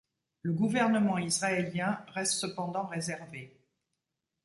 Le 0.41 0.51
gouvernement 0.51 1.19
israélien 1.19 2.03
reste 2.07 2.33
cependant 2.33 2.87
réservé. 2.87 3.55